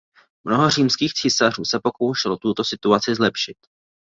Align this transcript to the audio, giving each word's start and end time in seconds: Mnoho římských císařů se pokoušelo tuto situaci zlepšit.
Mnoho 0.43 0.69
římských 0.69 1.13
císařů 1.13 1.65
se 1.65 1.79
pokoušelo 1.83 2.37
tuto 2.37 2.63
situaci 2.63 3.15
zlepšit. 3.15 3.57